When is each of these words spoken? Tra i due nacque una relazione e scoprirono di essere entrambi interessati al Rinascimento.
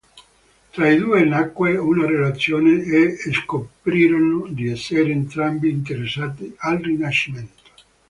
Tra 0.71 0.89
i 0.89 0.97
due 0.97 1.23
nacque 1.25 1.77
una 1.77 2.07
relazione 2.07 2.81
e 2.81 3.17
scoprirono 3.31 4.47
di 4.47 4.69
essere 4.71 5.11
entrambi 5.11 5.69
interessati 5.69 6.51
al 6.57 6.79
Rinascimento. 6.79 7.61